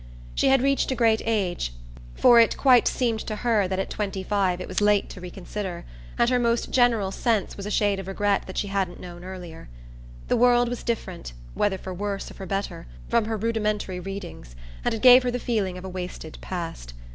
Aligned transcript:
She 0.33 0.47
had 0.47 0.63
reached 0.63 0.89
a 0.89 0.95
great 0.95 1.21
age 1.25 1.73
for 2.15 2.39
it 2.39 2.57
quite 2.57 2.87
seemed 2.87 3.19
to 3.19 3.35
her 3.35 3.67
that 3.67 3.77
at 3.77 3.91
twenty 3.91 4.23
five 4.23 4.59
it 4.59 4.67
was 4.67 4.81
late 4.81 5.09
to 5.11 5.21
reconsider, 5.21 5.85
and 6.17 6.27
her 6.27 6.39
most 6.39 6.71
general 6.71 7.11
sense 7.11 7.55
was 7.55 7.67
a 7.67 7.69
shade 7.69 7.99
of 7.99 8.07
regret 8.07 8.47
that 8.47 8.57
she 8.57 8.69
hadn't 8.69 8.99
known 8.99 9.23
earlier. 9.23 9.69
The 10.27 10.37
world 10.37 10.69
was 10.69 10.81
different 10.81 11.33
whether 11.53 11.77
for 11.77 11.93
worse 11.93 12.31
or 12.31 12.33
for 12.33 12.47
better 12.47 12.87
from 13.09 13.25
her 13.25 13.37
rudimentary 13.37 13.99
readings, 13.99 14.55
and 14.83 14.95
it 14.95 15.03
gave 15.03 15.21
her 15.21 15.29
the 15.29 15.37
feeling 15.37 15.77
of 15.77 15.85
a 15.85 15.89
wasted 15.89 16.39
past. 16.41 16.95